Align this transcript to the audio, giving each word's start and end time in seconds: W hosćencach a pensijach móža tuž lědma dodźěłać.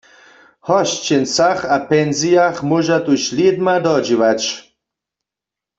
W 0.61 0.63
hosćencach 0.69 1.61
a 1.75 1.77
pensijach 1.89 2.57
móža 2.69 2.97
tuž 3.05 3.21
lědma 3.37 3.75
dodźěłać. 3.85 4.41